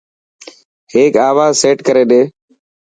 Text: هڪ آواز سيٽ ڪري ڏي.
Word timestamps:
هڪ 0.93 1.13
آواز 1.29 1.53
سيٽ 1.61 1.77
ڪري 1.87 2.03
ڏي. 2.11 2.21